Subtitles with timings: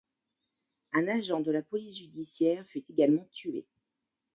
[0.93, 3.67] Un agent de la police judiciaire fut également tué.